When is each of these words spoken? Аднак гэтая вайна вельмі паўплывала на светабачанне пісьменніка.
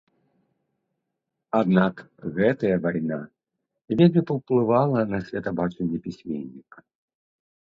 Аднак 1.59 1.95
гэтая 2.37 2.77
вайна 2.85 3.19
вельмі 4.01 4.21
паўплывала 4.33 4.99
на 5.11 5.21
светабачанне 5.29 5.97
пісьменніка. 6.09 6.77